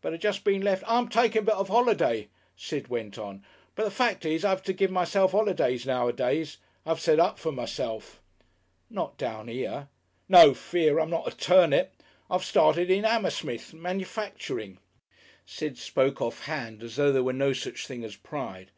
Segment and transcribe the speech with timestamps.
[0.00, 3.44] But I just been lef'" "I'm taking a bit of a holiday," Sid went on.
[3.74, 6.58] "But the fact is, I have to give myself holidays nowadays.
[6.86, 8.20] I've set up for myself."
[8.88, 9.88] "Not down here?"
[10.28, 11.00] "No fear!
[11.00, 11.94] I'm not a turnip.
[12.30, 14.78] I've started in Hammersmith, manufacturing."
[15.46, 18.70] Sid spoke offhand as though there was no such thing as pride.